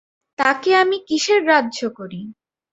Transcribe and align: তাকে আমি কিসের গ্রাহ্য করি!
তাকে 0.39 0.69
আমি 0.81 0.97
কিসের 1.07 1.39
গ্রাহ্য 1.45 1.79
করি! 1.97 2.21